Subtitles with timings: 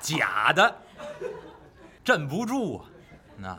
[0.00, 0.76] 假的，
[2.04, 2.84] 镇不住啊！
[3.38, 3.58] 那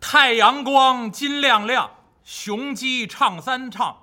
[0.00, 1.88] 太阳光金亮亮，
[2.24, 3.96] 雄鸡唱三唱，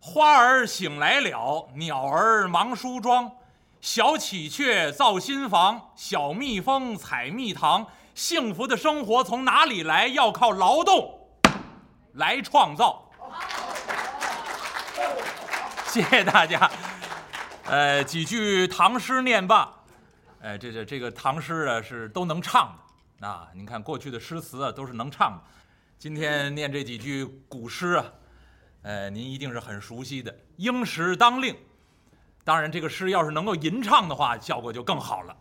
[0.00, 3.30] 花儿醒来了，鸟儿忙梳妆，
[3.82, 7.86] 小喜鹊造新房，小蜜蜂采蜜糖。
[8.14, 10.06] 幸福的生活从哪里来？
[10.06, 11.21] 要靠劳动
[12.14, 13.10] 来创造。
[15.86, 16.70] 谢谢大家。
[17.66, 19.72] 呃，几句唐诗念罢。
[20.40, 22.76] 呃，这这这个唐诗啊，是都能唱
[23.20, 23.48] 的啊。
[23.54, 25.42] 您看过去的诗词啊，都是能唱的。
[25.98, 28.04] 今天念这几句古诗啊，
[28.82, 30.34] 呃，您一定是很熟悉的。
[30.56, 31.56] 应时当令。
[32.44, 35.36] 当然，这个诗要是能够吟唱的话，效果就更好了。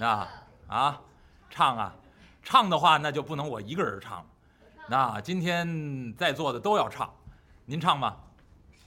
[0.00, 0.28] 啊
[0.66, 1.00] 啊，
[1.48, 1.94] 唱啊！
[2.42, 4.26] 唱的话，那就不能我一个人唱。
[4.90, 7.08] 那今天在座的都要唱，
[7.64, 8.16] 您唱吧？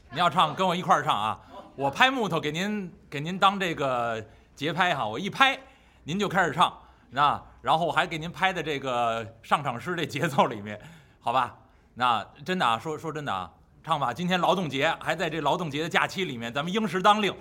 [0.09, 1.39] 您要唱，跟我一块儿唱啊！
[1.77, 4.21] 我拍木头给您，给您当这个
[4.53, 5.07] 节拍哈。
[5.07, 5.57] 我一拍，
[6.03, 6.77] 您就开始唱，
[7.11, 10.77] 那然后我还给您拍的这个上场诗这节奏里面，
[11.21, 11.55] 好吧？
[11.93, 13.49] 那真的啊，说说真的啊，
[13.81, 14.13] 唱吧！
[14.13, 17.33] 今天劳动节还在这劳动节的假期里面，咱们应时当令，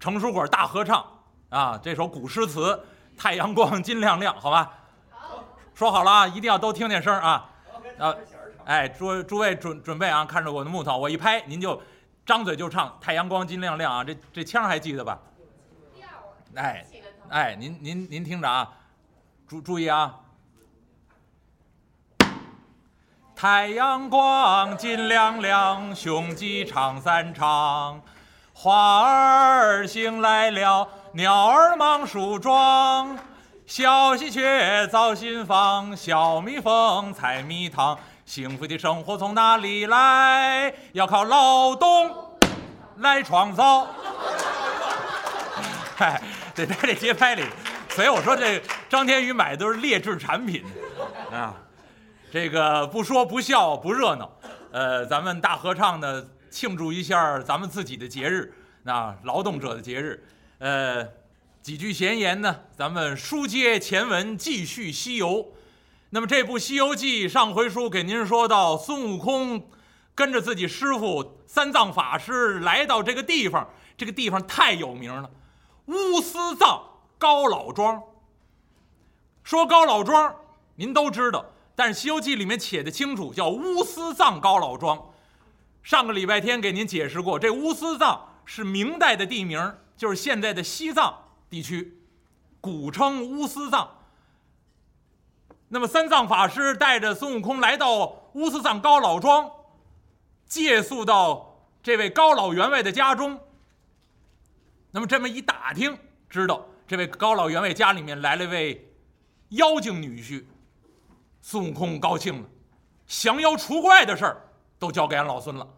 [0.00, 1.04] 成书馆大合唱
[1.50, 1.78] 啊！
[1.82, 2.74] 这首古诗词
[3.20, 4.72] 《太阳光金亮亮》，好吧？
[5.10, 5.44] 好
[5.74, 7.50] 说好了啊，一定要都听见声啊！
[8.02, 8.12] 啊，
[8.64, 11.80] 哎，诸诸位准准备啊，看着我的木头，我一拍，您就
[12.26, 14.02] 张嘴就唱“太阳光金亮亮”啊！
[14.02, 15.20] 这这腔还记得吧？
[16.56, 16.84] 哎
[17.28, 18.68] 哎，您您您听着啊，
[19.46, 20.18] 注注意啊！
[23.36, 28.02] 太阳光金亮亮，雄鸡唱三唱，
[28.52, 33.16] 花儿醒来了，鸟儿忙梳妆。
[33.66, 37.98] 小喜鹊造新房，小蜜蜂采蜜糖。
[38.24, 40.72] 幸福的生活从哪里来？
[40.92, 42.36] 要靠劳动
[42.96, 43.86] 来创造。
[45.96, 46.20] 嗨，
[46.54, 47.44] 得在这节拍里，
[47.90, 50.64] 所以我说这张天宇买的都是劣质产品
[51.30, 51.54] 啊。
[52.30, 54.30] 这个不说不笑不热闹，
[54.72, 60.22] 呃，咱们大合唱呢，庆祝一下咱们自己的节日，那劳动者的节日，
[60.58, 61.06] 呃。
[61.62, 62.62] 几句闲言呢？
[62.76, 65.52] 咱们书接前文，继续西游。
[66.10, 69.70] 那么这部《西游记》上回书给您说到，孙悟空
[70.12, 75.30] 跟着自己师傅三藏法师来到这个地方，这个地方太有名了——
[75.86, 76.82] 乌斯藏
[77.16, 78.02] 高老庄。
[79.44, 80.34] 说高老庄，
[80.74, 81.46] 您都知道，
[81.76, 85.00] 但是《西游记》里面写的清楚，叫乌斯藏高老庄。
[85.84, 91.20] 上个礼拜天给您解释过，这乌斯藏是明代的地名，就是现在的西藏。
[91.52, 92.00] 地区，
[92.62, 93.86] 古称乌斯藏。
[95.68, 99.50] 那么三藏法师带着孙悟空来到乌斯藏高老庄，
[100.46, 103.38] 借宿到这位高老员外的家中。
[104.92, 108.90] 那么这么一打听，知道这位高老员外家里面来了位
[109.50, 110.46] 妖精女婿。
[111.42, 112.48] 孙悟空高兴了，
[113.06, 114.48] 降妖除怪的事儿
[114.78, 115.68] 都交给俺老孙了。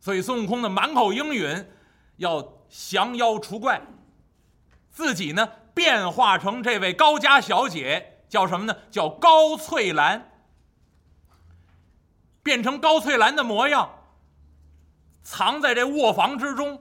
[0.00, 1.68] 所以孙悟空呢，满口应允，
[2.16, 3.78] 要降妖除怪。
[4.94, 8.76] 自己呢，变化成这位高家小姐，叫什么呢？
[8.92, 10.30] 叫高翠兰。
[12.44, 13.90] 变成高翠兰的模样，
[15.22, 16.80] 藏在这卧房之中。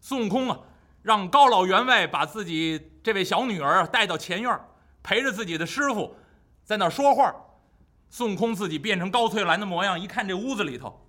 [0.00, 0.60] 孙悟空啊，
[1.02, 4.60] 让高老员外把自己这位小女儿带到前院，
[5.02, 6.16] 陪着自己的师傅
[6.64, 7.34] 在那说话。
[8.10, 11.08] 孙悟空自己变成高翠兰的模样，一看这屋子里头，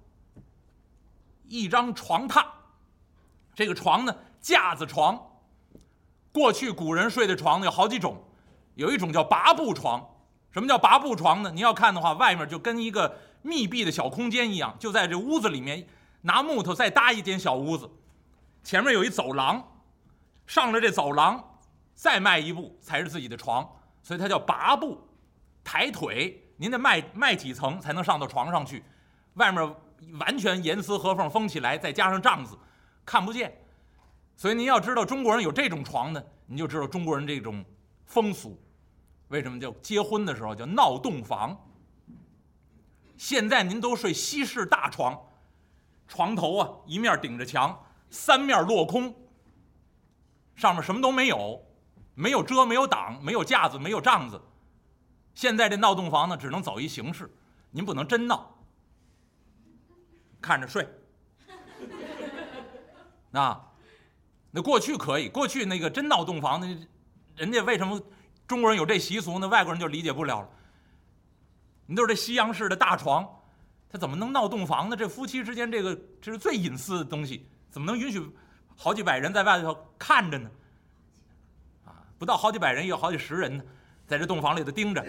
[1.44, 2.46] 一张床榻，
[3.54, 5.29] 这个床呢，架子床。
[6.32, 8.24] 过去古人睡的床呢有好几种，
[8.76, 10.08] 有一种叫拔步床。
[10.52, 11.52] 什么叫拔步床呢？
[11.52, 15.88] 您要看的话，外面就跟一个密闭的小空间一样，就在这屋子里面
[16.22, 17.90] 拿木头再搭一间小屋子，
[18.64, 19.64] 前面有一走廊，
[20.48, 21.60] 上了这走廊
[21.94, 23.68] 再迈一步才是自己的床，
[24.02, 25.00] 所以它叫拔步，
[25.64, 28.84] 抬腿，您得迈迈几层才能上到床上去，
[29.36, 29.76] 外面
[30.20, 32.58] 完全严丝合缝封起来，再加上帐子，
[33.06, 33.56] 看不见。
[34.40, 37.62] 所以您要知道中国人有这种床呢，你就知道中国人这种
[38.06, 38.58] 风俗。
[39.28, 41.60] 为什么叫结婚的时候叫闹洞房？
[43.18, 45.22] 现在您都睡西式大床，
[46.08, 47.78] 床头啊一面顶着墙，
[48.10, 49.14] 三面落空，
[50.56, 51.62] 上面什么都没有，
[52.16, 54.42] 没有遮，没有挡，没有架子，没有帐子。
[55.34, 57.30] 现在这闹洞房呢，只能走一形式，
[57.72, 58.56] 您不能真闹，
[60.40, 60.88] 看着睡。
[63.32, 63.69] 那。
[64.52, 66.68] 那过去可以，过去那个真闹洞房，那
[67.36, 68.02] 人家为什么
[68.48, 69.48] 中国人有这习俗呢？
[69.48, 70.50] 外国人就理解不了了。
[71.86, 73.28] 你都是这西洋式的大床，
[73.90, 74.96] 他怎么能闹洞房呢？
[74.96, 78.28] 这夫妻之间这个这是最隐私的东西，怎么能允许
[78.76, 80.50] 好几百人在外头看着呢？
[81.86, 83.64] 啊，不到好几百人，也有好几十人呢，
[84.08, 85.06] 在这洞房里头盯着，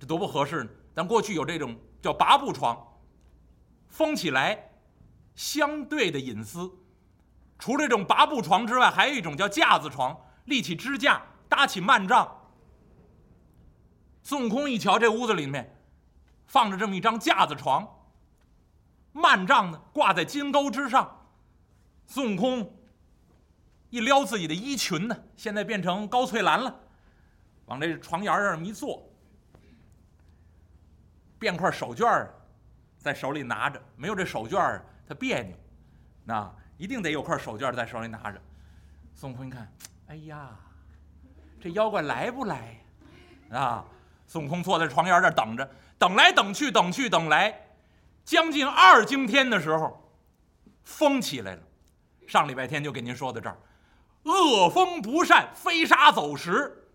[0.00, 0.70] 这多不合适呢。
[0.94, 2.76] 但过去有这种叫八步床，
[3.88, 4.70] 封起来，
[5.34, 6.70] 相对的隐私。
[7.62, 12.50] 除了这种八步床之外，还有一种叫架子床，立起支架，搭起幔帐。
[14.24, 15.80] 孙悟空一瞧，这屋子里面
[16.44, 17.88] 放着这么一张架子床，
[19.12, 21.24] 幔帐呢挂在金钩之上。
[22.04, 22.76] 孙悟空
[23.90, 26.80] 一撩自己的衣裙呢，现在变成高翠兰了，
[27.66, 29.08] 往这床沿上一坐，
[31.38, 32.28] 变块手绢
[32.98, 35.56] 在手里拿着，没有这手绢他别扭，
[36.24, 38.40] 那一定得有块手绢在手里拿着。
[39.14, 39.72] 孙悟空一看，
[40.08, 40.50] 哎呀，
[41.60, 42.80] 这妖怪来不来
[43.50, 43.58] 呀？
[43.58, 43.84] 啊！
[44.26, 47.54] 孙悟空坐在床沿这等着，等来等去，等去等来，
[48.24, 50.10] 将近二更天的时候，
[50.82, 51.62] 风起来了。
[52.26, 53.58] 上礼拜天就给您说到这儿，
[54.22, 56.88] 恶风不善，飞沙走石。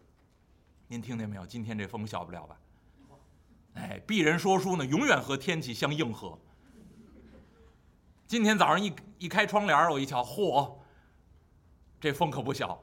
[0.88, 1.46] 您听见没有？
[1.46, 2.58] 今天这风小不了吧？
[3.76, 6.36] 哎，鄙人说书呢，永远和天气相应和。
[8.28, 10.70] 今天早上一一开窗帘我一瞧，嚯，
[12.00, 12.78] 这风可不小。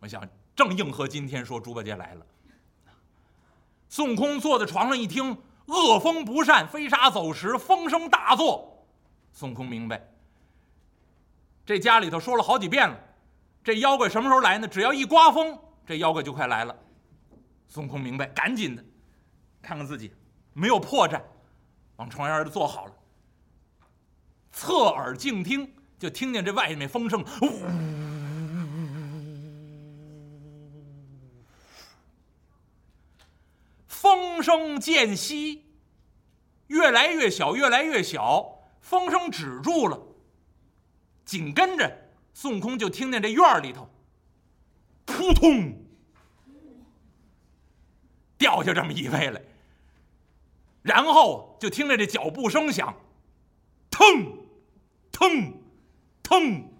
[0.00, 0.26] 我想
[0.56, 2.26] 正应和今天说猪八戒来了。
[3.90, 5.36] 孙悟空坐在床上一听，
[5.66, 8.86] 恶风不善，飞沙走石，风声大作。
[9.30, 10.02] 孙悟空明白，
[11.66, 12.98] 这家里头说了好几遍了，
[13.62, 14.66] 这妖怪什么时候来呢？
[14.66, 16.74] 只要一刮风，这妖怪就快来了。
[17.68, 18.82] 孙悟空明白，赶紧的，
[19.60, 20.14] 看看自己
[20.54, 21.20] 没有破绽，
[21.96, 22.92] 往床沿儿坐好了，
[24.52, 27.52] 侧耳静听，就听见这外面风声，呜。
[33.86, 35.64] 风声渐息，
[36.68, 40.00] 越来越小，越来越小，风声止住了。
[41.24, 43.90] 紧跟着，孙悟空就听见这院里头，
[45.04, 45.74] 扑通，
[48.38, 49.42] 掉下这么一位来。
[50.80, 52.94] 然后就听着这脚步声响，
[53.90, 54.06] 腾，
[55.18, 55.52] 腾，
[56.22, 56.70] 腾。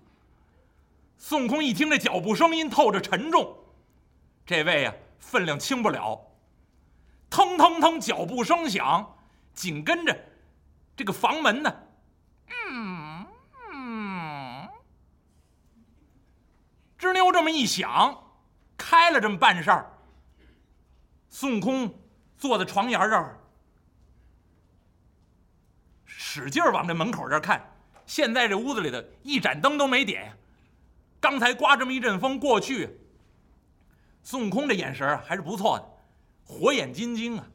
[1.17, 3.53] 孙悟空一听这脚步声音透着沉重，
[4.47, 6.25] 这位啊，分量轻不了。
[7.29, 9.13] 腾腾腾，脚步声响，
[9.53, 10.17] 紧跟着，
[10.95, 11.77] 这个房门呢，
[12.71, 13.27] 嗯，
[16.97, 18.23] 吱扭这么一响，
[18.77, 19.93] 开了这么半扇儿。
[21.29, 21.93] 孙悟空
[22.37, 23.41] 坐在床沿这儿，
[26.07, 27.75] 使劲往这门口这儿看。
[28.09, 30.35] 现在这屋子里的一盏灯都没点，
[31.21, 32.99] 刚才刮这么一阵风过去，
[34.23, 35.87] 孙悟空这眼神还是不错的。
[36.43, 37.47] 火眼金睛啊！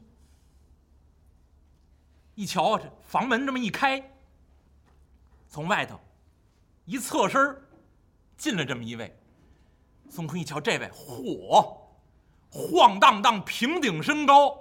[2.36, 4.12] 一瞧，这房门这么一开，
[5.48, 6.00] 从外头
[6.84, 7.60] 一侧身
[8.36, 9.12] 进了这么一位。
[10.08, 11.76] 孙悟空一瞧，这位嚯，
[12.48, 14.56] 晃荡荡，平顶身高，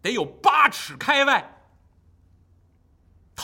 [0.00, 1.52] 得有八尺开外，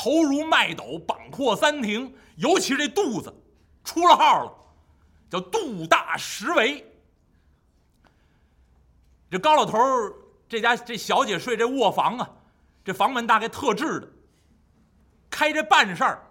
[0.00, 3.34] 头如麦斗，膀阔三庭，尤其是这肚子
[3.82, 4.56] 出了号了，
[5.28, 6.86] 叫肚大十围。
[9.28, 10.14] 这高老头儿，
[10.48, 12.30] 这家这小姐睡这卧房啊，
[12.84, 14.08] 这房门大概特制的，
[15.28, 16.22] 开这半扇儿，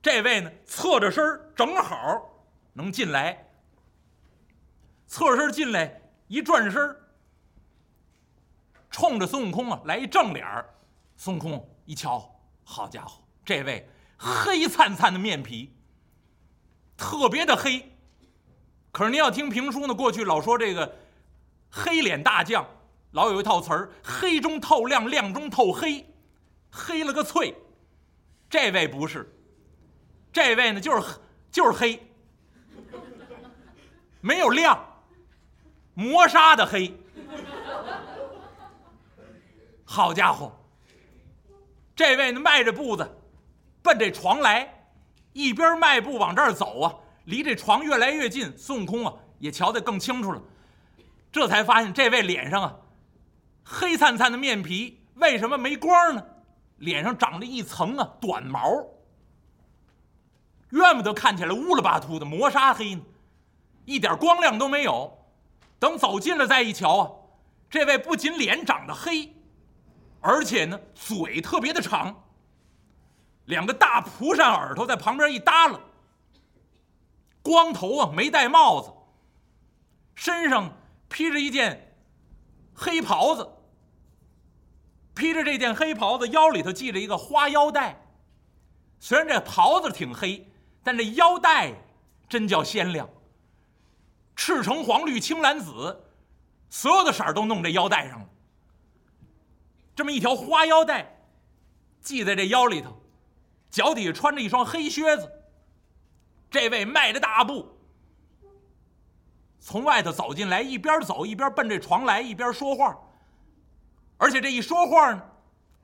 [0.00, 1.24] 这位呢侧着身
[1.56, 2.30] 正好
[2.74, 3.44] 能进来。
[5.08, 6.96] 侧身进来一转身
[8.88, 10.72] 冲着孙悟空啊来一正脸儿。
[11.16, 12.33] 孙悟空一瞧，
[12.64, 15.72] 好家伙，这位黑灿灿的面皮，
[16.96, 17.96] 特别的黑。
[18.90, 20.96] 可是您要听评书呢，过去老说这个。
[21.76, 22.64] 黑脸大将，
[23.10, 26.06] 老有一套词儿：黑中透亮，亮中透黑，
[26.70, 27.52] 黑了个脆。
[28.48, 29.28] 这位不是，
[30.32, 31.18] 这位呢就是
[31.50, 32.00] 就是黑，
[34.20, 34.78] 没有亮，
[35.94, 36.96] 磨砂的黑。
[39.84, 40.63] 好家伙，
[41.96, 43.18] 这位呢迈着步子
[43.82, 44.86] 奔这床来，
[45.32, 48.56] 一边迈步往这儿走啊，离这床越来越近。
[48.56, 50.42] 孙悟空啊也瞧得更清楚了。
[51.30, 52.76] 这才发现这位脸上啊，
[53.64, 56.24] 黑灿灿的面皮为什么没光呢？
[56.78, 58.60] 脸上长着一层啊短毛，
[60.70, 63.02] 怨不得看起来乌了巴秃的磨砂黑呢，
[63.84, 65.24] 一点光亮都没有。
[65.78, 67.10] 等走近了再一瞧啊，
[67.70, 69.33] 这位不仅脸长得黑，
[70.24, 72.24] 而且呢嘴特别的长，
[73.44, 75.78] 两个大蒲扇耳朵在旁边一耷拉，
[77.42, 78.90] 光头啊没戴帽子，
[80.14, 80.72] 身上。
[81.06, 81.94] 披着一件
[82.74, 83.48] 黑袍子，
[85.14, 88.02] 披着这件黑袍子，腰里头系着一个花腰带。
[88.98, 90.50] 虽然这袍子挺黑，
[90.82, 91.72] 但这腰带
[92.28, 93.08] 真叫鲜亮。
[94.34, 96.04] 赤橙黄绿青蓝紫，
[96.68, 98.28] 所有的色儿都弄这腰带上了。
[99.94, 101.18] 这么一条花腰带，
[102.00, 103.00] 系在这腰里头，
[103.70, 105.30] 脚底下穿着一双黑靴子。
[106.50, 107.68] 这位迈着大步，
[109.58, 112.96] 从外头走进来，一边走一边奔这床来，一边说话。
[114.16, 115.22] 而且这一说话呢，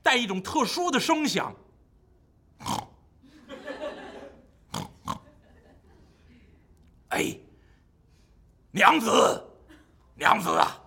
[0.02, 1.54] 带一种特殊的声响。
[7.08, 7.36] 哎，
[8.70, 9.44] 娘子，
[10.14, 10.80] 娘子啊，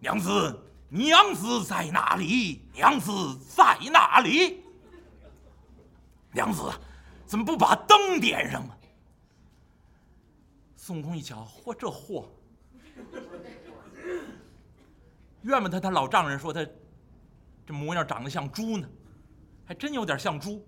[0.00, 0.65] 娘子，
[0.96, 2.62] 娘子在哪里？
[2.72, 4.62] 娘子在哪里？
[6.32, 6.72] 娘子，
[7.26, 8.78] 怎么不把灯点上啊？
[10.74, 12.30] 孙悟空一瞧，嚯，这货！
[15.42, 16.66] 怨不得他老丈人说他
[17.66, 18.88] 这模样长得像猪呢，
[19.66, 20.66] 还真有点像猪，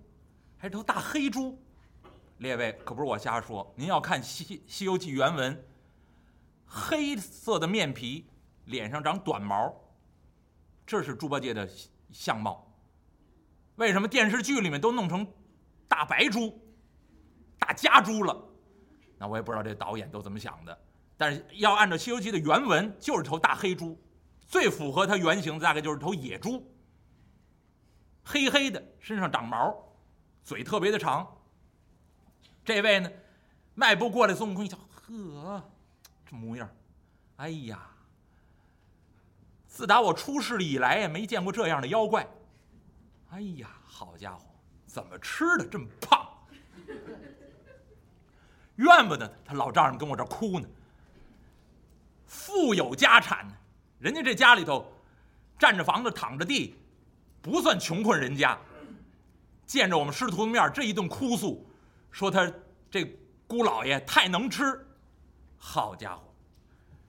[0.59, 1.59] 还是头大黑猪。
[2.39, 5.65] 列位可不是我瞎说，您要看《西西游记》原文，
[6.67, 8.27] 黑色的面皮，
[8.67, 9.75] 脸上长短毛，
[10.89, 11.69] 这是猪八戒的
[12.11, 12.67] 相貌。
[13.77, 15.31] 为什么电视剧里面都弄成
[15.87, 16.59] 大白猪、
[17.59, 18.35] 大家猪了？
[19.19, 20.77] 那我也不知道这导演都怎么想的。
[21.19, 24.01] 但是要按照《西游记》的原文，就是头大黑猪，
[24.47, 26.67] 最符合它原型大概就是头野猪，
[28.25, 29.77] 黑黑的，身上长毛，
[30.43, 31.37] 嘴特别的长。
[32.65, 33.13] 这位呢，
[33.75, 35.71] 迈步过来，孙悟空一瞧，呵，
[36.25, 36.67] 这模样，
[37.37, 37.91] 哎呀，
[39.79, 42.29] 自打我出世以来也没见过这样的妖怪。
[43.31, 44.45] 哎呀，好家伙，
[44.87, 46.29] 怎么吃的这么胖？
[48.75, 50.67] 怨不得他老丈人跟我这哭呢。
[52.27, 53.47] 富有家产，
[54.01, 54.85] 人家这家里头，
[55.57, 56.75] 占着房子躺着地，
[57.41, 58.59] 不算穷困人家。
[59.65, 61.65] 见着我们师徒的面，这一顿哭诉。
[62.11, 62.53] 说他
[62.91, 63.05] 这
[63.47, 64.85] 姑老爷太能吃，
[65.57, 66.35] 好家伙，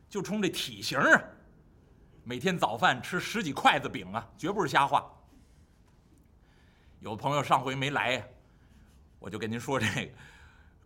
[0.07, 1.23] 就冲这体型啊，
[2.23, 5.05] 每天早饭吃十几筷子饼啊，绝不是瞎话。
[6.99, 8.23] 有朋友上回没来呀，
[9.19, 10.09] 我就跟您说这个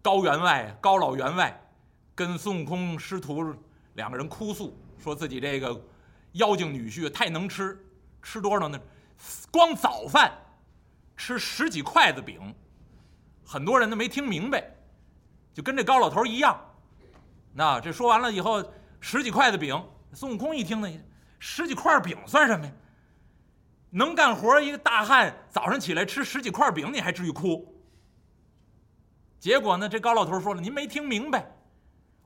[0.02, 1.60] 高员外、高老员外
[2.14, 3.54] 跟孙悟空师徒
[3.96, 5.82] 两个人哭诉，说自己这个
[6.34, 7.78] 妖精女婿太能吃，
[8.22, 8.80] 吃多少呢？
[9.52, 10.32] 光早饭
[11.18, 12.54] 吃十几筷子饼。
[13.46, 14.64] 很多人都没听明白，
[15.54, 16.60] 就跟这高老头一样。
[17.54, 18.64] 那这说完了以后，
[19.00, 19.80] 十几筷子饼，
[20.14, 20.90] 孙悟空一听呢，
[21.46, 22.72] 十几块饼算什么呀？
[23.90, 27.84] 能干活一个大汉，早上起来吃十几块饼，你还至于哭？
[29.42, 31.46] 结果呢，这高老头说了：“您没听明白，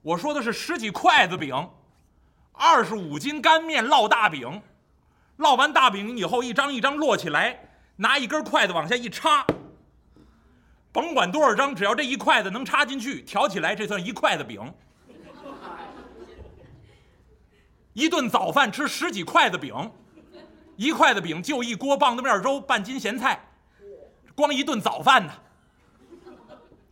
[0.03, 1.67] 我说的是十几筷子饼，
[2.51, 4.62] 二十五斤干面烙大饼，
[5.39, 7.59] 烙完大饼以后，一张一张摞起来，
[7.95, 9.43] 拿一根筷子往下一插。”
[10.93, 14.71] 甭管多少张，只要这一筷子能插进去，挑起来，这算一筷子饼。
[17.97, 19.73] 一顿早饭吃十几筷子饼，
[20.75, 23.43] 一筷子饼就一锅棒子面粥，半斤咸菜，
[24.35, 25.33] 光一顿早饭呢。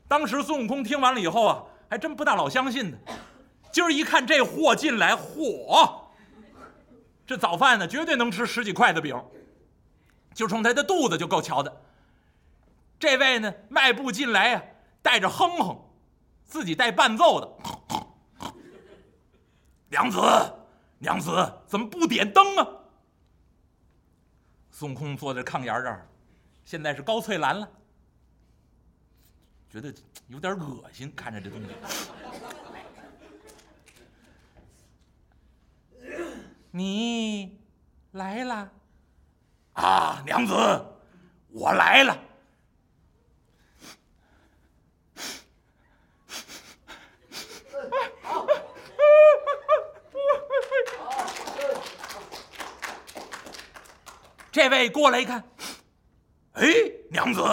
[0.07, 2.97] 当时孙悟空听完了以后啊，还真不大老相信呢。
[3.71, 5.93] 今儿一看这货进来，嚯，
[7.27, 9.15] 这早饭呢绝对能吃十几筷子饼，
[10.33, 11.81] 就冲他的肚子就够瞧的。
[12.97, 14.63] 这位呢，迈步进来呀，
[15.03, 15.79] 带着哼哼，
[16.45, 17.47] 自己带伴奏的。
[19.89, 20.19] 娘子，
[20.99, 22.67] 娘子，怎么不点灯啊？
[24.71, 26.07] 孙悟空坐在炕沿这儿，
[26.65, 27.69] 现在是高翠兰了，
[29.69, 29.93] 觉得
[30.27, 31.67] 有点恶心，看着这东西。
[36.71, 37.57] 你
[38.11, 38.69] 来了
[39.73, 40.53] 啊，娘子，
[41.49, 42.24] 我来了。
[54.55, 55.43] 这位过来一看，
[56.53, 56.65] 哎，
[57.09, 57.43] 娘子，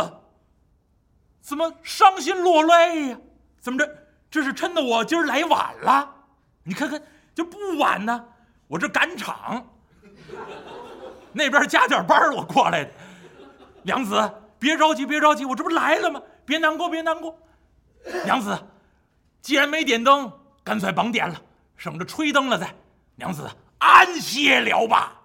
[1.40, 3.18] 怎么伤心落泪呀？
[3.61, 3.99] 怎么着？
[4.30, 6.09] 这是趁得我今儿来晚了？
[6.62, 7.02] 你看看，
[7.35, 8.25] 这不晚呢，
[8.68, 9.68] 我这赶场，
[11.32, 12.90] 那边加点班我过来的。
[13.82, 16.23] 娘子，别着急，别着急，我这不来了吗？
[16.44, 17.37] 别难过，别难过。
[18.25, 18.56] 娘子，
[19.40, 20.32] 既然没点灯，
[20.62, 21.35] 干脆甭点了，
[21.76, 22.73] 省着吹灯了再。
[23.16, 25.18] 娘子，安歇了吧。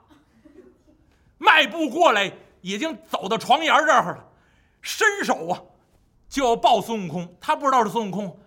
[1.37, 4.29] 迈步过来，已经走到床沿这儿了，
[4.81, 5.61] 伸手啊，
[6.27, 7.35] 就要抱孙悟空。
[7.39, 8.39] 他不知道是孙悟空，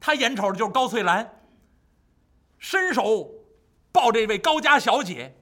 [0.00, 1.40] 他眼瞅着就是高翠兰。
[2.58, 3.30] 伸手
[3.92, 5.34] 抱这位高家小姐。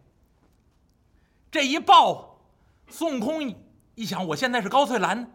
[1.51, 2.41] 这一抱，
[2.89, 3.55] 孙悟空
[3.95, 5.33] 一想，我现在是高翠兰，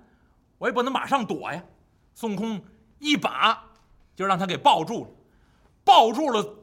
[0.60, 1.64] 我也不能马上躲呀。
[2.14, 2.62] 孙悟空
[3.00, 3.72] 一把
[4.16, 5.10] 就让他给抱住了，
[5.84, 6.58] 抱住了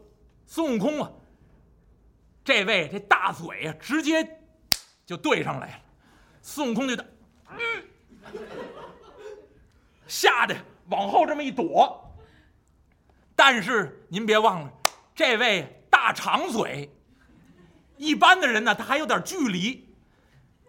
[0.46, 1.10] 孙悟空啊。
[2.44, 4.38] 这位这大嘴呀，直接
[5.08, 5.74] 就对上来了。
[6.42, 7.02] 孙悟空就打，
[7.56, 7.58] 嗯，
[10.06, 10.54] 吓得
[10.90, 12.14] 往后这么一躲。
[13.34, 14.72] 但是您别忘了，
[15.14, 16.90] 这位大长嘴，
[17.96, 19.88] 一般的人呢，他还有点距离，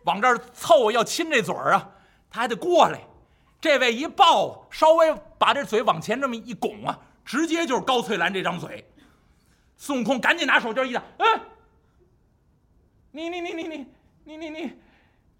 [0.06, 1.92] 往这儿凑要亲这嘴儿啊，
[2.30, 3.02] 他还得过来。
[3.60, 8.90] 这位一抱，稍微把这嘴往前这么一拱啊，直接就是高翠兰这张嘴。
[9.76, 11.42] 孙悟空赶紧拿手绢一挡，嗯，
[13.12, 13.88] 你你你你你
[14.24, 14.74] 你你你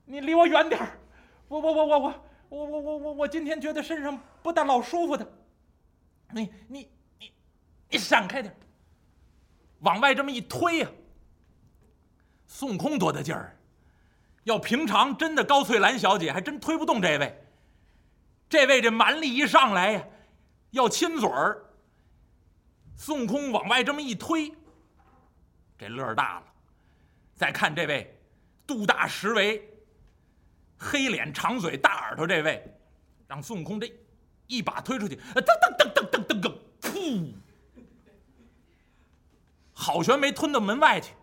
[0.06, 1.00] 你离我远点儿！
[1.48, 2.14] 我我我我我
[2.50, 5.32] 我我我我我今天觉得身上不大老舒服的，
[6.32, 6.90] 你你。
[7.20, 7.32] 你
[7.92, 8.58] 你闪开点儿，
[9.80, 10.90] 往外这么一推呀。
[12.46, 13.58] 孙悟空多大劲儿？
[14.44, 17.44] 要平常真的高翠兰小姐还真推不动这位。
[18.48, 20.04] 这位这蛮力一上来呀，
[20.70, 21.66] 要亲嘴儿。
[22.96, 24.54] 孙悟空往外这么一推，
[25.78, 26.46] 这乐儿大了。
[27.36, 28.19] 再看这位
[28.70, 29.68] 肚大十围、
[30.78, 32.64] 黑脸长嘴大耳朵这位，
[33.28, 33.92] 让孙悟空这
[34.46, 37.34] 一把推出去，噔噔噔噔噔噔噔，噗！
[39.74, 41.16] 好悬没吞到门外去。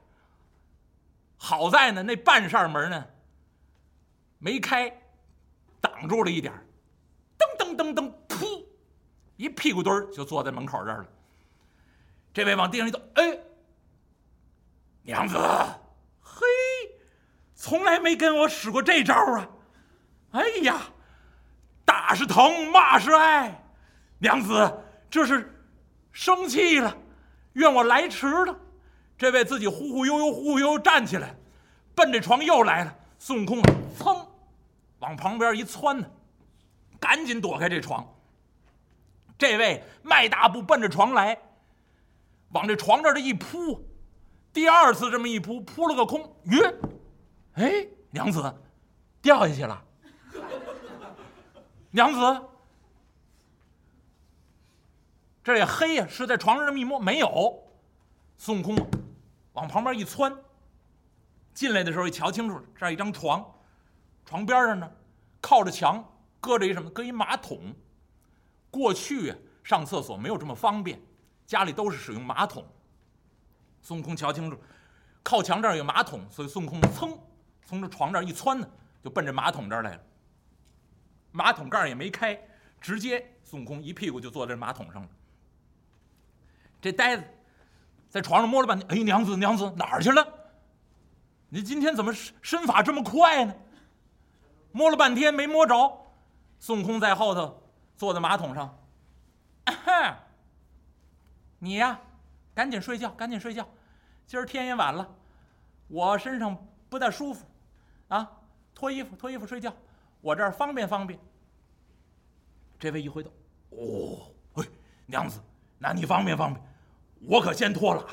[1.37, 3.07] 好在呢，那半扇门呢
[4.39, 4.93] 没开，
[5.81, 6.53] 挡住了一点
[7.39, 8.65] 噔噔噔噔，噗，
[9.37, 11.09] 一屁股墩儿就坐在门口这儿了。
[12.35, 13.39] 这位往地上一坐，哎，
[15.03, 15.39] 娘子，
[17.57, 19.49] 从来没跟我使过这招啊！
[20.33, 20.83] 哎呀，
[21.87, 23.65] 打是疼，骂是爱，
[24.19, 25.59] 娘子这是
[26.13, 26.95] 生气了。
[27.55, 28.55] 怨我来迟了，
[29.17, 31.35] 这位自己忽忽悠悠、忽忽悠悠站起来，
[31.95, 32.95] 奔这床又来了。
[33.19, 33.63] 孙悟空
[33.99, 34.27] 噌，
[34.99, 36.07] 往旁边一窜呢，
[37.01, 38.07] 赶紧躲开这床。
[39.39, 41.39] 这位迈大步奔着床来，
[42.51, 43.83] 往这床这儿的一扑，
[44.53, 46.37] 第二次这么一扑，扑了个空。
[46.45, 46.61] 晕，
[47.57, 48.55] 哎，娘子
[49.21, 49.83] 掉下去了，
[51.91, 52.43] 娘子。
[55.43, 57.63] 这也黑呀，是在床上这么一摸，没有。
[58.37, 58.77] 孙悟空
[59.53, 60.37] 往旁边一窜，
[61.55, 63.55] 进来的时候一瞧清楚，这儿一张床，
[64.25, 64.91] 床边上呢
[65.41, 66.05] 靠着墙
[66.41, 66.91] 搁着一什么？
[66.91, 67.75] 搁一马桶。
[68.71, 71.01] 过去上厕所没有这么方便，
[71.47, 72.67] 家里都是使用马桶。
[73.81, 74.59] 孙悟空瞧清楚，
[75.23, 77.17] 靠墙这儿有马桶，所以孙悟空噌
[77.67, 78.67] 从这床这儿一窜呢，
[79.03, 80.01] 就奔着马桶这儿来了。
[81.33, 82.41] 马桶盖也没开，
[82.81, 85.09] 直接孙悟空一屁股就坐在马桶上了。
[86.81, 87.25] 这呆子
[88.09, 90.27] 在床上摸了半天，哎，娘子，娘子哪儿去了？
[91.49, 93.55] 你今天怎么身法这么快呢？
[94.73, 96.07] 摸了半天没摸着。
[96.59, 97.63] 孙悟空在后头
[97.97, 98.79] 坐在马桶上，
[101.59, 102.01] 你呀，
[102.55, 103.69] 赶紧睡觉，赶紧睡觉。
[104.27, 105.07] 今儿天也晚了，
[105.89, 106.57] 我身上
[106.89, 107.45] 不大舒服，
[108.09, 108.31] 啊，
[108.75, 109.73] 脱衣服，脱衣服睡觉。
[110.21, 111.19] 我这儿方便方便。
[112.79, 113.31] 这位一回头，
[113.71, 114.67] 哦，喂，
[115.07, 115.41] 娘子。
[115.79, 116.65] 那你方便方便，
[117.29, 118.07] 我可先脱了。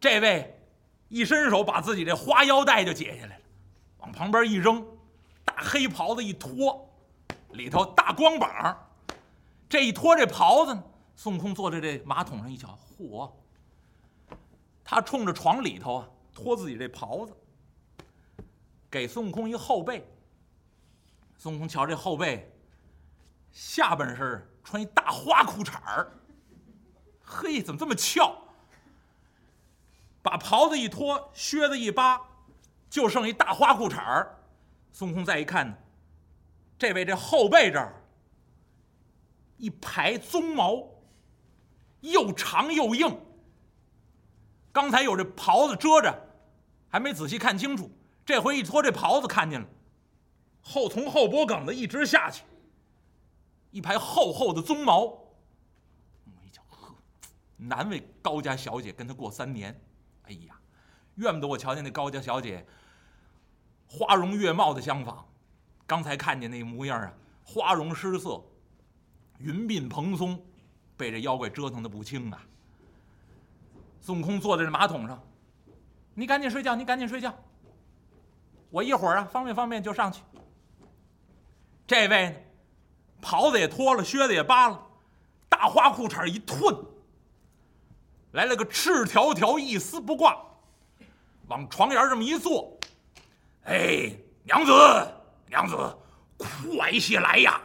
[0.00, 0.58] 这位
[1.08, 3.44] 一伸手把自己这花腰带就解下来了，
[3.98, 4.84] 往旁边一扔，
[5.44, 6.88] 大黑袍子一脱，
[7.50, 8.88] 里头大光膀。
[9.68, 10.82] 这一脱这袍子呢，
[11.16, 13.30] 孙悟空坐在这马桶上一瞧，嚯！
[14.84, 17.32] 他冲着床里头啊脱自己这袍子，
[18.92, 20.06] 给孙悟空一后背。
[21.38, 22.54] 孙悟空瞧这后背，
[23.50, 26.12] 下半身穿一大花裤衩儿，
[27.24, 28.36] 嘿，怎么这么翘？
[30.20, 32.20] 把袍子一脱，靴子一扒，
[32.90, 34.38] 就剩一大花裤衩儿。
[34.92, 35.74] 孙悟空再一看呢，
[36.78, 38.04] 这位这后背这儿
[39.56, 40.86] 一排鬃毛，
[42.02, 43.18] 又长又硬。
[44.70, 46.14] 刚才有这袍子遮着，
[46.88, 47.90] 还没仔细看清楚。
[48.24, 49.66] 这回一脱这袍子，看见了，
[50.62, 52.44] 后从后脖梗子一直下去。
[53.70, 56.94] 一排厚厚的鬃毛，我一瞧，呵，
[57.56, 59.80] 难为高家小姐跟他过三年。
[60.24, 60.60] 哎呀，
[61.14, 62.66] 怨不得我瞧见那高家小姐
[63.88, 65.26] 花容月貌的相仿，
[65.86, 67.12] 刚才看见那模样啊，
[67.44, 68.44] 花容失色，
[69.38, 70.44] 云鬓蓬松，
[70.96, 72.46] 被这妖怪折腾的不轻啊。
[74.00, 75.22] 孙悟空坐在这马桶上，
[76.14, 77.34] 你赶紧睡觉，你赶紧睡觉，
[78.72, 80.20] 我一会儿啊方便方便就上去。
[81.86, 82.34] 这位呢？
[83.20, 84.84] 袍子也脱了，靴子也扒了，
[85.48, 86.76] 大花裤衩一褪，
[88.32, 90.36] 来了个赤条条一丝不挂，
[91.46, 92.76] 往床沿这么一坐，
[93.64, 94.10] 哎，
[94.42, 94.72] 娘子，
[95.46, 95.76] 娘子，
[96.36, 97.60] 快些来呀！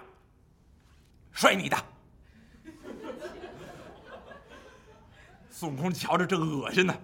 [1.32, 1.78] 摔你的！
[5.50, 6.96] 孙悟空瞧着这恶心呢。